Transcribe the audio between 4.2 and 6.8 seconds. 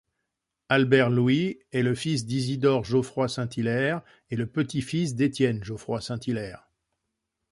et le petit-fils d'Étienne Geoffroy Saint-Hilaire.